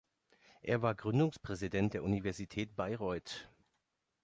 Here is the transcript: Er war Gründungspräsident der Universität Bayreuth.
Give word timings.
Er 0.63 0.81
war 0.81 0.95
Gründungspräsident 0.95 1.93
der 1.93 2.01
Universität 2.03 2.75
Bayreuth. 2.75 3.47